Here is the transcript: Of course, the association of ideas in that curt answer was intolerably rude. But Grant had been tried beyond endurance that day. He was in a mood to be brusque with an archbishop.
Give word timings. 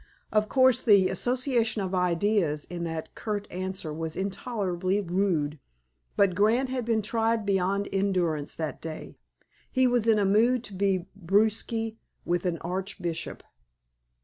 Of 0.31 0.49
course, 0.49 0.81
the 0.81 1.09
association 1.09 1.83
of 1.83 1.93
ideas 1.93 2.65
in 2.65 2.85
that 2.85 3.13
curt 3.13 3.47
answer 3.51 3.93
was 3.93 4.17
intolerably 4.17 4.99
rude. 4.99 5.59
But 6.17 6.33
Grant 6.33 6.69
had 6.69 6.85
been 6.85 7.03
tried 7.03 7.45
beyond 7.45 7.87
endurance 7.93 8.55
that 8.55 8.81
day. 8.81 9.15
He 9.71 9.85
was 9.85 10.07
in 10.07 10.17
a 10.17 10.25
mood 10.25 10.63
to 10.63 10.73
be 10.73 11.05
brusque 11.15 11.93
with 12.25 12.47
an 12.47 12.57
archbishop. 12.61 13.43